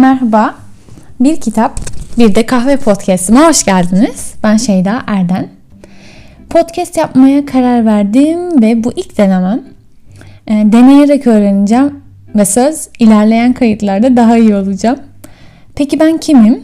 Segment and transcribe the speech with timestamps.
[0.00, 0.54] Merhaba.
[1.20, 1.80] Bir kitap,
[2.18, 4.34] bir de kahve podcast'ıma hoş geldiniz.
[4.42, 5.48] Ben Şeyda Erden.
[6.50, 9.62] Podcast yapmaya karar verdim ve bu ilk denemem.
[10.46, 12.00] E, deneyerek öğreneceğim
[12.36, 14.98] ve söz ilerleyen kayıtlarda daha iyi olacağım.
[15.74, 16.62] Peki ben kimim?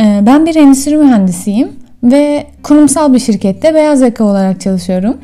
[0.00, 1.72] E, ben bir endüstri mühendisiyim
[2.02, 5.16] ve kurumsal bir şirkette beyaz yaka olarak çalışıyorum.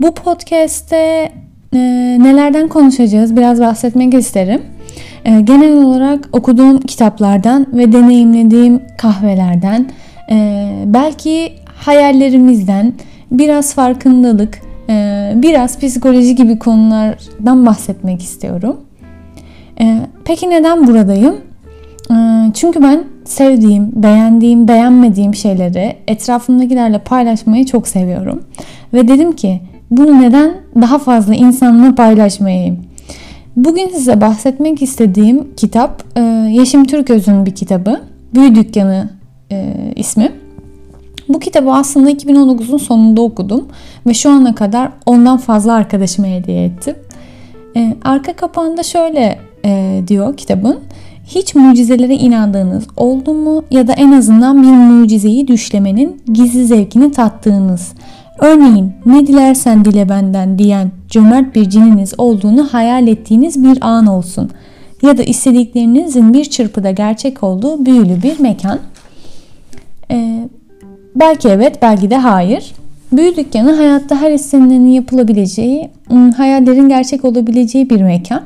[0.00, 1.32] Bu podcast'te
[1.74, 1.78] e,
[2.20, 4.62] nelerden konuşacağız biraz bahsetmek isterim.
[5.24, 9.90] E, genel olarak okuduğum kitaplardan ve deneyimlediğim kahvelerden,
[10.30, 12.92] e, belki hayallerimizden,
[13.30, 18.76] biraz farkındalık, e, biraz psikoloji gibi konulardan bahsetmek istiyorum.
[20.24, 21.36] Peki neden buradayım?
[22.54, 28.42] Çünkü ben sevdiğim, beğendiğim, beğenmediğim şeyleri etrafımdakilerle paylaşmayı çok seviyorum.
[28.92, 32.83] Ve dedim ki bunu neden daha fazla insanla paylaşmayayım?
[33.56, 36.20] Bugün size bahsetmek istediğim kitap e,
[36.50, 38.00] Yeşim Türköz'ün bir kitabı.
[38.34, 39.10] Büyü Dükkanı
[39.52, 40.32] e, ismi.
[41.28, 43.68] Bu kitabı aslında 2019'un sonunda okudum
[44.06, 46.96] ve şu ana kadar ondan fazla arkadaşıma hediye ettim.
[47.76, 49.38] E, arka kapağında şöyle
[50.08, 50.78] diyor kitabın.
[51.26, 57.92] Hiç mucizelere inandığınız oldu mu ya da en azından bir mucizeyi düşlemenin gizli zevkini tattığınız
[58.38, 64.50] Örneğin ne dilersen dile benden diyen cömert bir cininiz olduğunu hayal ettiğiniz bir an olsun.
[65.02, 68.78] Ya da istediklerinizin bir çırpıda gerçek olduğu büyülü bir mekan.
[70.10, 70.48] Ee,
[71.16, 72.74] belki evet belki de hayır.
[73.12, 73.34] Büyü
[73.76, 78.42] hayatta her istenenin yapılabileceği, ıı, hayallerin gerçek olabileceği bir mekan.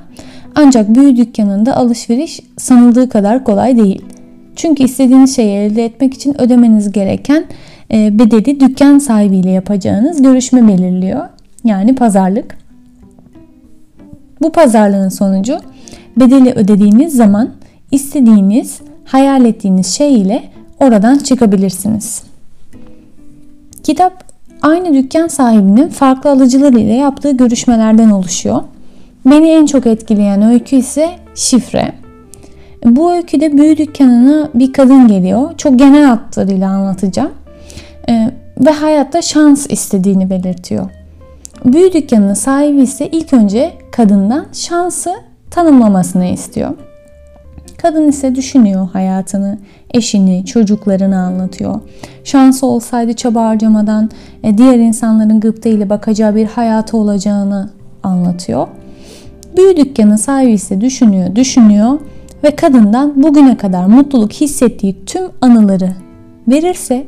[0.55, 4.02] Ancak büyü dükkanında alışveriş sanıldığı kadar kolay değil.
[4.56, 7.45] Çünkü istediğiniz şeyi elde etmek için ödemeniz gereken
[7.91, 11.28] bedeli dükkan sahibiyle yapacağınız görüşme belirliyor.
[11.64, 12.58] Yani pazarlık.
[14.42, 15.58] Bu pazarlığın sonucu
[16.17, 17.50] bedeli ödediğiniz zaman
[17.91, 20.42] istediğiniz, hayal ettiğiniz şey ile
[20.80, 22.23] oradan çıkabilirsiniz.
[23.83, 24.24] Kitap
[24.62, 28.62] aynı dükkan sahibinin farklı alıcılar ile yaptığı görüşmelerden oluşuyor.
[29.27, 31.92] Beni en çok etkileyen öykü ise şifre.
[32.85, 35.51] Bu öyküde büyü dükkanına bir kadın geliyor.
[35.57, 37.30] Çok genel hatlarıyla anlatacağım
[38.58, 40.91] ve hayatta şans istediğini belirtiyor.
[41.64, 45.14] Büyü dükkanının sahibi ise ilk önce kadından şansı
[45.51, 46.70] tanımlamasını istiyor.
[47.83, 49.58] Kadın ise düşünüyor hayatını,
[49.95, 51.80] eşini, çocuklarını anlatıyor.
[52.24, 54.11] Şansı olsaydı çaba harcamadan
[54.45, 57.70] e, diğer insanların gıpta ile bakacağı bir hayatı olacağını
[58.02, 58.68] anlatıyor.
[59.57, 61.98] Büyü dükkanı sahibi ise düşünüyor, düşünüyor
[62.45, 65.91] ve kadından bugüne kadar mutluluk hissettiği tüm anıları
[66.48, 67.07] verirse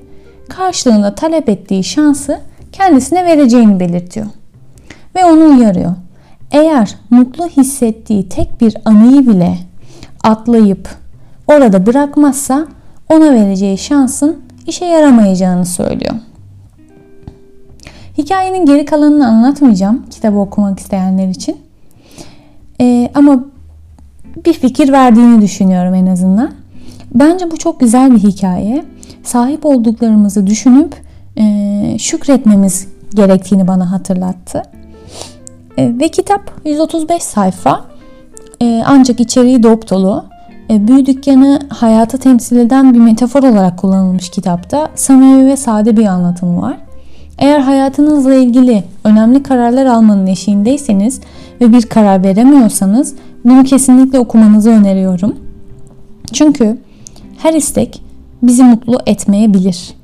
[0.51, 2.41] karşılığında talep ettiği şansı
[2.73, 4.27] kendisine vereceğini belirtiyor.
[5.15, 5.93] Ve onu uyarıyor.
[6.51, 9.59] Eğer mutlu hissettiği tek bir anıyı bile
[10.25, 10.89] atlayıp
[11.47, 12.67] orada bırakmazsa
[13.09, 16.15] ona vereceği şansın işe yaramayacağını söylüyor.
[18.19, 21.57] Hikayenin geri kalanını anlatmayacağım kitabı okumak isteyenler için.
[22.81, 23.45] Ee, ama
[24.47, 26.51] bir fikir verdiğini düşünüyorum en azından.
[27.15, 28.85] Bence bu çok güzel bir hikaye
[29.23, 30.95] sahip olduklarımızı düşünüp
[31.37, 34.63] e, şükretmemiz gerektiğini bana hatırlattı.
[35.77, 37.85] E, ve kitap 135 sayfa
[38.63, 40.25] e, ancak içeriği dop dolu.
[40.71, 46.07] E, büyü dükkanı hayatı temsil eden bir metafor olarak kullanılmış kitapta samimi ve sade bir
[46.07, 46.77] anlatımı var.
[47.39, 51.21] Eğer hayatınızla ilgili önemli kararlar almanın eşiğindeyseniz
[51.61, 53.15] ve bir karar veremiyorsanız
[53.45, 55.37] bunu kesinlikle okumanızı öneriyorum.
[56.33, 56.79] Çünkü
[57.39, 58.03] her istek
[58.43, 59.95] bizi mutlu etmeyebilir.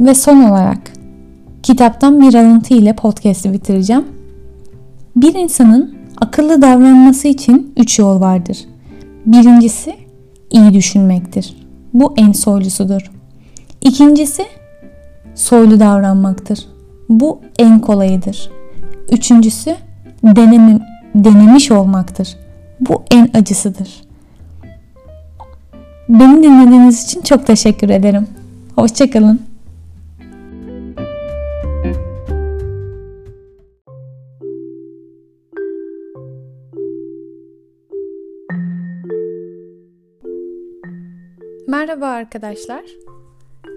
[0.00, 0.92] Ve son olarak
[1.62, 4.04] kitaptan bir alıntı ile podcast'i bitireceğim.
[5.16, 8.58] Bir insanın akıllı davranması için üç yol vardır.
[9.26, 9.96] Birincisi
[10.50, 11.56] iyi düşünmektir.
[11.94, 13.10] Bu en soylusudur.
[13.80, 14.42] İkincisi
[15.34, 16.66] soylu davranmaktır.
[17.08, 18.50] Bu en kolayıdır.
[19.12, 19.76] Üçüncüsü
[20.24, 20.80] denemim,
[21.14, 22.36] denemiş olmaktır.
[22.80, 24.02] Bu en acısıdır.
[26.08, 28.26] Beni dinlediğiniz için çok teşekkür ederim.
[28.74, 29.40] Hoşçakalın.
[41.68, 42.84] Merhaba arkadaşlar.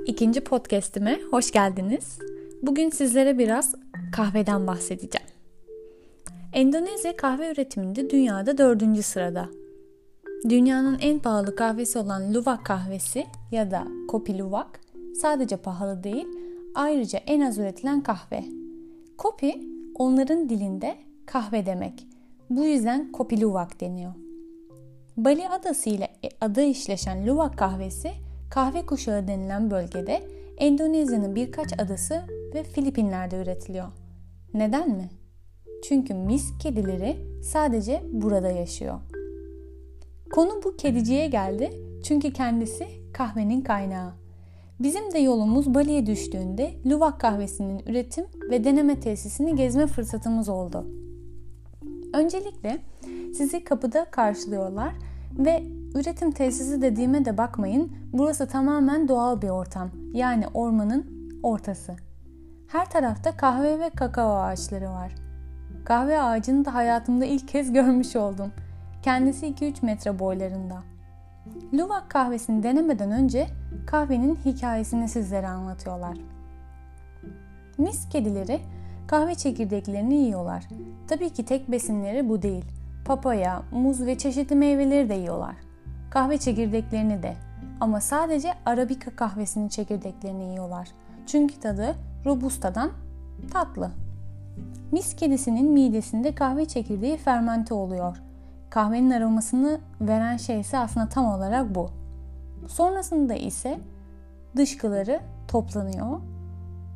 [0.05, 2.19] İkinci podcast'ime hoş geldiniz.
[2.61, 3.75] Bugün sizlere biraz
[4.15, 5.27] kahveden bahsedeceğim.
[6.53, 9.49] Endonezya kahve üretiminde dünyada dördüncü sırada.
[10.43, 14.79] Dünyanın en pahalı kahvesi olan Luwak kahvesi ya da Kopi Luwak
[15.21, 16.27] sadece pahalı değil,
[16.75, 18.43] ayrıca en az üretilen kahve.
[19.17, 20.95] Kopi onların dilinde
[21.25, 22.07] kahve demek.
[22.49, 24.13] Bu yüzden Kopi Luwak deniyor.
[25.17, 26.07] Bali Adası ile
[26.41, 28.11] adı işleşen Luwak kahvesi
[28.49, 30.23] kahve kuşağı denilen bölgede
[30.57, 32.21] Endonezya'nın birkaç adası
[32.53, 33.87] ve Filipinler'de üretiliyor.
[34.53, 35.09] Neden mi?
[35.83, 38.99] Çünkü mis kedileri sadece burada yaşıyor.
[40.31, 41.71] Konu bu kediciye geldi
[42.03, 44.11] çünkü kendisi kahvenin kaynağı.
[44.79, 50.87] Bizim de yolumuz Bali'ye düştüğünde Luwak kahvesinin üretim ve deneme tesisini gezme fırsatımız oldu.
[52.13, 52.79] Öncelikle
[53.33, 54.93] sizi kapıda karşılıyorlar
[55.37, 55.63] ve
[55.95, 57.91] üretim tesisi dediğime de bakmayın.
[58.13, 59.89] Burası tamamen doğal bir ortam.
[60.13, 61.95] Yani ormanın ortası.
[62.67, 65.15] Her tarafta kahve ve kakao ağaçları var.
[65.85, 68.51] Kahve ağacını da hayatımda ilk kez görmüş oldum.
[69.07, 70.83] Kendisi 2-3 metre boylarında.
[71.73, 73.47] Luwak kahvesini denemeden önce
[73.85, 76.17] kahvenin hikayesini sizlere anlatıyorlar.
[77.77, 78.59] Mis kedileri
[79.07, 80.67] kahve çekirdeklerini yiyorlar.
[81.07, 82.65] Tabii ki tek besinleri bu değil.
[83.05, 85.55] Papaya, muz ve çeşitli meyveleri de yiyorlar.
[86.09, 87.35] Kahve çekirdeklerini de.
[87.79, 90.87] Ama sadece Arabica kahvesinin çekirdeklerini yiyorlar.
[91.27, 91.95] Çünkü tadı
[92.25, 92.91] Robusta'dan
[93.51, 93.91] tatlı.
[94.91, 98.26] Mis kedisinin midesinde kahve çekirdeği fermente oluyor.
[98.69, 101.89] Kahvenin aromasını veren şey ise aslında tam olarak bu.
[102.67, 103.79] Sonrasında ise
[104.55, 106.19] dışkıları toplanıyor.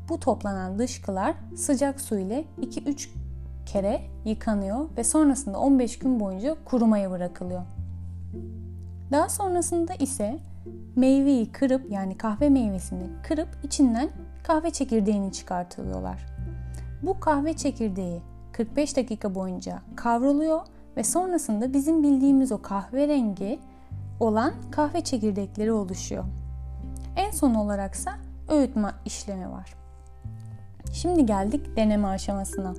[0.09, 3.09] Bu toplanan dışkılar sıcak su ile 2-3
[3.65, 7.61] kere yıkanıyor ve sonrasında 15 gün boyunca kurumaya bırakılıyor.
[9.11, 10.39] Daha sonrasında ise
[10.95, 14.09] meyveyi kırıp yani kahve meyvesini kırıp içinden
[14.43, 16.25] kahve çekirdeğini çıkartılıyorlar.
[17.01, 18.21] Bu kahve çekirdeği
[18.51, 20.61] 45 dakika boyunca kavruluyor
[20.97, 23.59] ve sonrasında bizim bildiğimiz o kahverengi
[24.19, 26.23] olan kahve çekirdekleri oluşuyor.
[27.15, 28.11] En son olaraksa
[28.49, 29.73] öğütme işlemi var.
[30.93, 32.73] Şimdi geldik deneme aşamasına.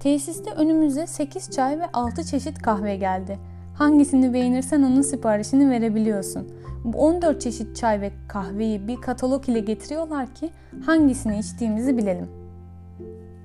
[0.00, 3.38] Tesiste önümüze 8 çay ve 6 çeşit kahve geldi.
[3.74, 6.52] Hangisini beğenirsen onun siparişini verebiliyorsun.
[6.84, 10.50] Bu 14 çeşit çay ve kahveyi bir katalog ile getiriyorlar ki
[10.86, 12.28] hangisini içtiğimizi bilelim.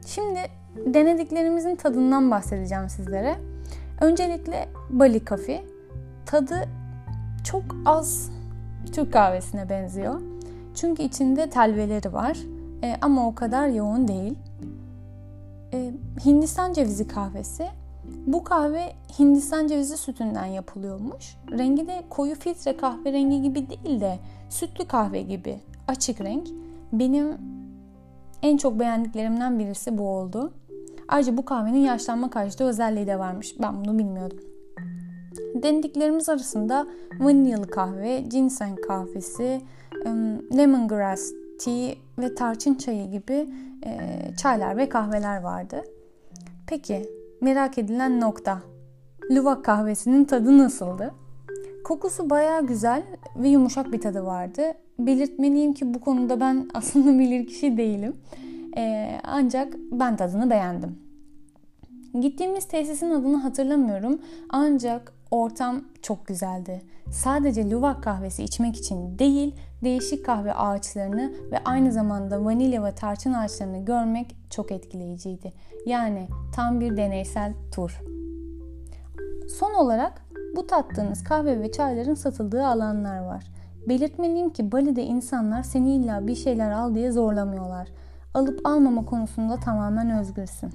[0.06, 0.40] Şimdi
[0.86, 3.36] denediklerimizin tadından bahsedeceğim sizlere.
[4.02, 5.66] Öncelikle Bali Coffee.
[6.26, 6.70] Tadı
[7.44, 8.32] çok az
[8.94, 10.22] Türk kahvesine benziyor.
[10.76, 12.38] Çünkü içinde telveleri var
[12.84, 14.36] e, ama o kadar yoğun değil.
[15.74, 15.92] E,
[16.26, 17.68] Hindistan cevizi kahvesi.
[18.28, 21.38] Bu kahve Hindistan cevizi sütünden yapılıyormuş.
[21.52, 26.48] Rengi de koyu filtre kahverengi gibi değil de sütlü kahve gibi açık renk.
[26.94, 27.38] Benim
[28.42, 30.54] en çok beğendiklerimden birisi bu oldu.
[31.08, 33.56] Ayrıca bu kahvenin yaşlanma karşıtı özelliği de varmış.
[33.62, 34.40] Ben bunu bilmiyordum.
[35.56, 36.88] Denediklerimiz arasında
[37.20, 39.62] vanilyalı kahve, ginseng kahvesi,
[40.58, 43.50] lemongrass tea ve tarçın çayı gibi
[44.38, 45.84] çaylar ve kahveler vardı.
[46.68, 47.10] Peki
[47.42, 48.62] merak edilen nokta.
[49.32, 51.14] Luwak kahvesinin tadı nasıldı?
[51.84, 53.04] Kokusu baya güzel
[53.36, 54.62] ve yumuşak bir tadı vardı.
[55.00, 58.16] Belirtmeliyim ki bu konuda ben aslında bilir kişi değilim.
[58.78, 61.00] Ee, ancak ben tadını beğendim.
[62.22, 66.82] Gittiğimiz tesisin adını hatırlamıyorum ancak ortam çok güzeldi.
[67.12, 73.34] Sadece Luwak kahvesi içmek için değil, değişik kahve ağaçlarını ve aynı zamanda vanilya ve tarçın
[73.34, 75.54] ağaçlarını görmek çok etkileyiciydi.
[75.86, 78.02] Yani tam bir deneysel tur.
[79.60, 80.22] Son olarak
[80.56, 83.44] bu tattığınız kahve ve çayların satıldığı alanlar var.
[83.90, 87.88] Belirtmeliyim ki Bali'de insanlar seni illa bir şeyler al diye zorlamıyorlar.
[88.34, 90.72] Alıp almama konusunda tamamen özgürsün.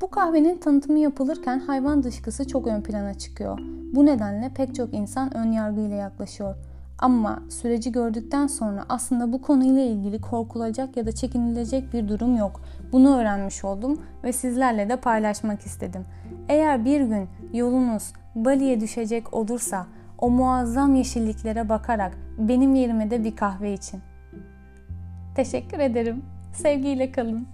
[0.00, 3.58] Bu kahvenin tanıtımı yapılırken hayvan dışkısı çok ön plana çıkıyor.
[3.94, 6.56] Bu nedenle pek çok insan ön yargıyla yaklaşıyor.
[6.98, 12.60] Ama süreci gördükten sonra aslında bu konuyla ilgili korkulacak ya da çekinilecek bir durum yok.
[12.92, 16.04] Bunu öğrenmiş oldum ve sizlerle de paylaşmak istedim.
[16.48, 19.86] Eğer bir gün yolunuz Bali'ye düşecek olursa
[20.18, 24.00] o muazzam yeşilliklere bakarak benim yerime de bir kahve için.
[25.34, 26.22] Teşekkür ederim.
[26.52, 27.48] Sevgiyle kalın.